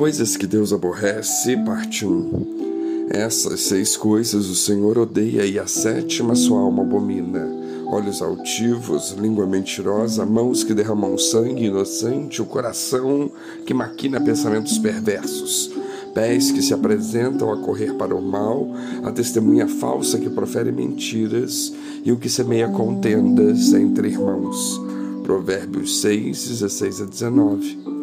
[0.00, 3.08] Coisas que Deus aborrece, parte 1.
[3.10, 7.46] Essas seis coisas o Senhor odeia e a sétima sua alma abomina.
[7.84, 13.30] Olhos altivos, língua mentirosa, mãos que derramam sangue inocente, o coração
[13.66, 15.70] que maquina pensamentos perversos,
[16.14, 18.70] pés que se apresentam a correr para o mal,
[19.04, 24.80] a testemunha falsa que profere mentiras e o que semeia contendas entre irmãos.
[25.24, 27.99] Provérbios 6, 16 a 19.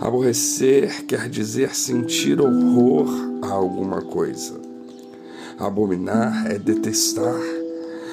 [0.00, 3.06] Aborrecer quer dizer sentir horror
[3.42, 4.58] a alguma coisa.
[5.58, 7.38] Abominar é detestar.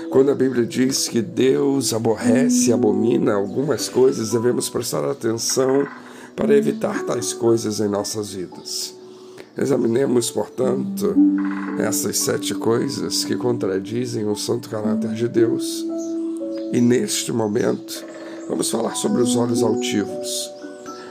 [0.10, 5.88] Quando a Bíblia diz que Deus aborrece e abomina algumas coisas, devemos prestar atenção
[6.36, 8.94] para evitar tais coisas em nossas vidas.
[9.58, 11.16] Examinemos, portanto,
[11.80, 15.86] essas sete coisas que contradizem o santo caráter de Deus.
[16.74, 18.04] E neste momento,
[18.50, 20.57] vamos falar sobre os olhos altivos.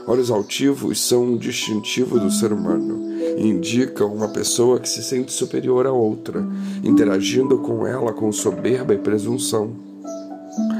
[0.08, 3.04] Olhos altivos são um distintivo do ser humano.
[3.36, 6.46] Indicam uma pessoa que se sente superior a outra,
[6.84, 9.72] interagindo com ela com soberba e presunção.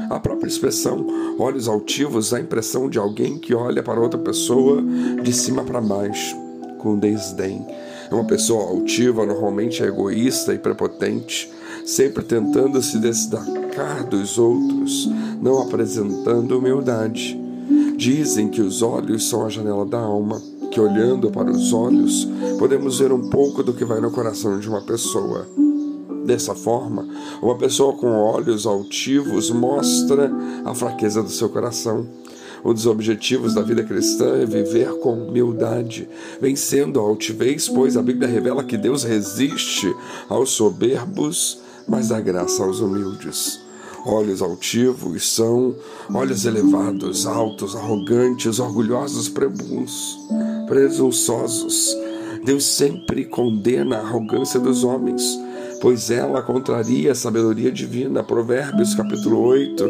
[0.09, 1.05] A própria expressão
[1.37, 4.81] olhos altivos dá a impressão de alguém que olha para outra pessoa
[5.21, 6.33] de cima para baixo,
[6.79, 7.65] com desdém.
[8.09, 11.51] É uma pessoa altiva, normalmente é egoísta e prepotente,
[11.85, 15.09] sempre tentando se destacar dos outros,
[15.41, 17.46] não apresentando humildade.
[17.97, 20.39] Dizem que os olhos são a janela da alma,
[20.71, 22.27] que olhando para os olhos
[22.59, 25.47] podemos ver um pouco do que vai no coração de uma pessoa.
[26.23, 27.07] Dessa forma,
[27.41, 30.31] uma pessoa com olhos altivos mostra
[30.63, 32.07] a fraqueza do seu coração.
[32.63, 36.07] Um dos objetivos da vida cristã é viver com humildade,
[36.39, 39.91] vencendo a altivez, pois a Bíblia revela que Deus resiste
[40.29, 43.66] aos soberbos, mas dá graça aos humildes.
[44.07, 45.75] Olhos altivos são
[46.13, 49.29] olhos elevados, altos, arrogantes, orgulhosos,
[50.65, 51.93] presunçosos.
[52.45, 55.21] Deus sempre condena a arrogância dos homens,
[55.81, 58.23] pois ela contraria a sabedoria divina.
[58.23, 59.83] Provérbios capítulo 8,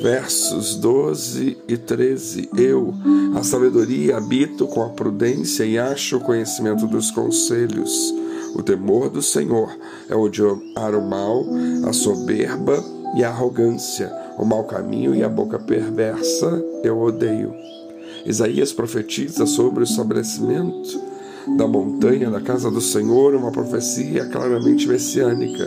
[0.00, 2.48] versos 12 e 13.
[2.56, 2.94] Eu,
[3.34, 8.14] a sabedoria, habito com a prudência e acho o conhecimento dos conselhos.
[8.54, 9.76] O temor do Senhor
[10.08, 11.44] é odiar o mal,
[11.84, 17.52] a soberba e a arrogância, o mau caminho e a boca perversa eu odeio.
[18.26, 21.00] Isaías profetiza sobre o estabelecimento
[21.56, 25.66] da montanha da casa do Senhor, uma profecia claramente messiânica.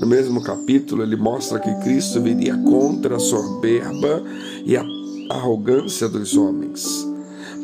[0.00, 4.22] No mesmo capítulo, ele mostra que Cristo viria contra a soberba
[4.64, 4.84] e a
[5.28, 7.05] arrogância dos homens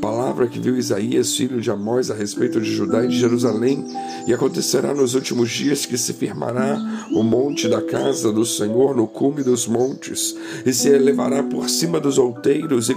[0.03, 3.87] palavra que viu Isaías, filho de Amós, a respeito de Judá e de Jerusalém.
[4.27, 9.07] E acontecerá nos últimos dias que se firmará o monte da casa do Senhor no
[9.07, 10.37] cume dos montes,
[10.67, 12.95] e se elevará por cima dos outeiros, e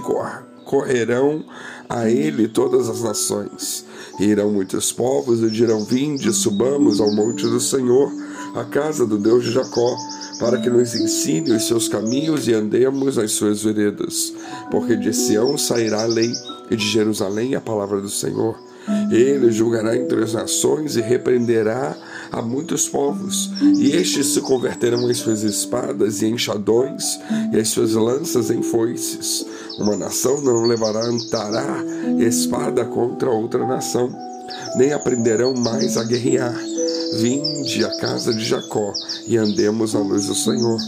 [0.66, 1.42] correrão
[1.88, 3.86] a ele todas as nações.
[4.20, 8.12] E irão muitos povos e dirão: Vinde, subamos ao monte do Senhor,
[8.54, 9.96] a casa do Deus de Jacó
[10.38, 14.32] para que nos ensine os seus caminhos e andemos nas suas veredas.
[14.70, 16.30] Porque de Sião sairá a lei,
[16.70, 18.65] e de Jerusalém a palavra do Senhor.
[19.10, 21.96] Ele julgará entre as nações e repreenderá
[22.30, 27.18] a muitos povos, e estes se converterão em suas espadas e enxadões,
[27.52, 29.46] e as suas lanças em foices.
[29.78, 31.84] Uma nação não levará antará
[32.18, 34.10] espada contra outra nação,
[34.76, 36.54] nem aprenderão mais a guerrear
[37.14, 38.92] Vinde à casa de Jacó
[39.26, 40.78] e andemos à luz do Senhor.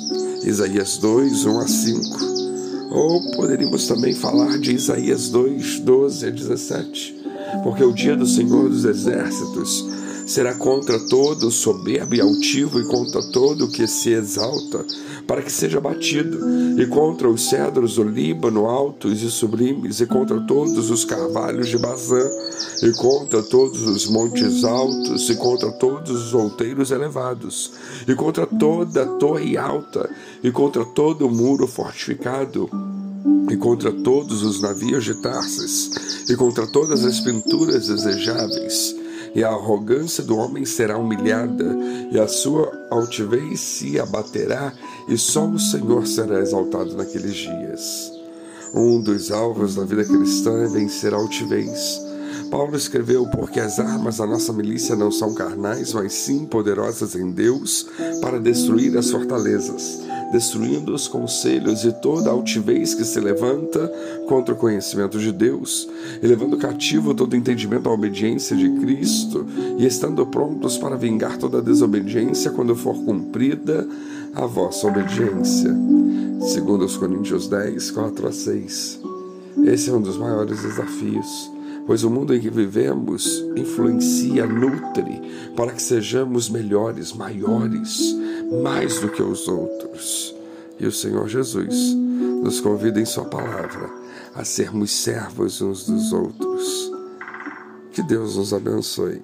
[0.44, 2.18] Isaías 2, 1 a 5.
[2.90, 7.17] Ou poderíamos também falar de Isaías 2, 12 a 17.
[7.62, 9.86] Porque o dia do Senhor dos Exércitos
[10.28, 14.84] será contra todo soberbo e altivo e contra todo o que se exalta,
[15.26, 16.38] para que seja batido,
[16.78, 21.78] e contra os cedros do Líbano altos e sublimes, e contra todos os carvalhos de
[21.78, 22.30] Bazã,
[22.82, 27.72] e contra todos os montes altos, e contra todos os outeiros elevados,
[28.06, 30.10] e contra toda a torre alta,
[30.44, 32.68] e contra todo o muro fortificado,
[33.50, 35.90] e contra todos os navios de Tarsis,
[36.28, 38.94] e contra todas as pinturas desejáveis,
[39.34, 41.76] e a arrogância do homem será humilhada,
[42.10, 44.72] e a sua altivez se abaterá,
[45.08, 48.12] e só o Senhor será exaltado naqueles dias.
[48.74, 52.00] Um dos alvos da vida cristã é vencer a altivez.
[52.50, 57.30] Paulo escreveu: Porque as armas da nossa milícia não são carnais, mas sim poderosas em
[57.30, 57.86] Deus
[58.20, 63.88] para destruir as fortalezas destruindo os conselhos e toda altivez que se levanta
[64.28, 65.88] contra o conhecimento de Deus,
[66.22, 69.46] e levando cativo todo entendimento à obediência de Cristo,
[69.78, 73.86] e estando prontos para vingar toda desobediência quando for cumprida
[74.34, 75.74] a vossa obediência.
[76.40, 79.00] Segundo os Coríntios 10, 4 a 6.
[79.64, 81.58] Esse é um dos maiores desafios
[81.88, 85.22] pois o mundo em que vivemos influencia, nutre,
[85.56, 88.14] para que sejamos melhores, maiores,
[88.50, 90.34] mais do que os outros.
[90.78, 91.74] E o Senhor Jesus
[92.42, 93.90] nos convida em Sua palavra
[94.34, 96.92] a sermos servos uns dos outros.
[97.92, 99.22] Que Deus nos abençoe.